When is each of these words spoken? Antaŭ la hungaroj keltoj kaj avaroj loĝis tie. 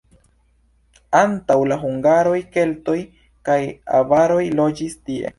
Antaŭ 1.17 1.57
la 1.71 1.75
hungaroj 1.83 2.39
keltoj 2.55 2.95
kaj 3.49 3.59
avaroj 3.99 4.41
loĝis 4.61 4.97
tie. 5.11 5.29